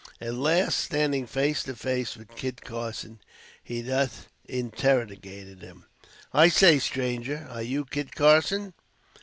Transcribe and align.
At 0.19 0.33
last, 0.33 0.79
standing 0.79 1.27
face 1.27 1.61
to 1.61 1.75
face 1.75 2.17
with 2.17 2.35
Kit 2.35 2.63
Carson, 2.63 3.19
he 3.63 3.83
thus 3.83 4.25
interrogated 4.45 5.61
him. 5.61 5.85
"I 6.33 6.47
say, 6.49 6.79
stranger, 6.79 7.45
are 7.51 7.61
you 7.61 7.85
Kit 7.85 8.15
Carson?" 8.15 8.73